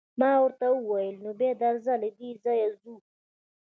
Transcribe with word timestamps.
ما 0.19 0.31
ورته 0.43 0.65
وویل: 0.71 1.15
نو 1.23 1.29
بیا 1.39 1.51
درځه، 1.63 1.93
له 2.01 2.09
دې 2.17 2.29
ځایه 2.43 2.69
ځو. 2.81 2.93